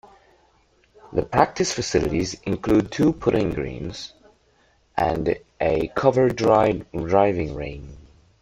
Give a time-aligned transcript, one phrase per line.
[1.13, 4.13] The practice facilities include two putting greens
[4.97, 7.97] and a covered driving range.